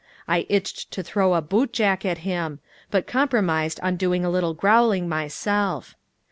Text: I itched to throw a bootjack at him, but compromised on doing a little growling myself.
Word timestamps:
I 0.27 0.47
itched 0.49 0.89
to 0.93 1.03
throw 1.03 1.35
a 1.35 1.43
bootjack 1.43 2.05
at 2.05 2.17
him, 2.25 2.57
but 2.89 3.05
compromised 3.05 3.79
on 3.83 3.97
doing 3.97 4.25
a 4.25 4.31
little 4.31 4.55
growling 4.55 5.07
myself. 5.07 5.93